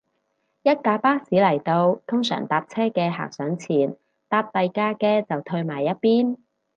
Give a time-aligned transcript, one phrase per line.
[0.63, 3.95] 一架巴士嚟到，通常搭車嘅行上前，
[4.29, 6.37] 搭第架嘅就褪埋一邊